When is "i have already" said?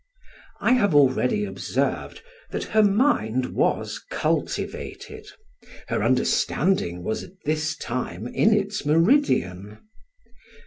0.59-1.45